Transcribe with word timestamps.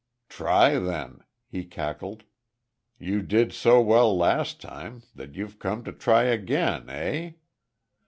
"Try, 0.29 0.79
then," 0.79 1.19
he 1.47 1.63
cackled. 1.63 2.23
"You 2.97 3.21
did 3.21 3.53
so 3.53 3.79
well 3.81 4.17
last 4.17 4.59
time, 4.59 5.03
that 5.13 5.35
you've 5.35 5.59
come 5.59 5.83
to 5.83 5.91
try 5.91 6.23
again, 6.23 6.89
eh? 6.89 7.33